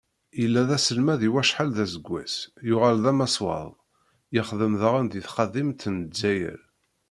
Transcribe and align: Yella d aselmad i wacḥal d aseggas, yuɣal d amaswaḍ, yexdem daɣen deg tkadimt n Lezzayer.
Yella 0.41 0.63
d 0.67 0.69
aselmad 0.77 1.21
i 1.27 1.29
wacḥal 1.33 1.69
d 1.77 1.79
aseggas, 1.85 2.35
yuɣal 2.67 2.97
d 3.03 3.05
amaswaḍ, 3.11 3.69
yexdem 4.35 4.73
daɣen 4.81 5.07
deg 5.11 5.23
tkadimt 5.25 5.83
n 5.93 5.95
Lezzayer. 6.09 6.59